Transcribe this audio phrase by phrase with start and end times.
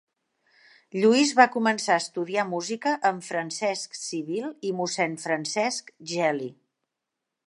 [1.01, 6.49] Lluís va començar a estudiar música amb Francesc Civil i mossèn Francesc Geli.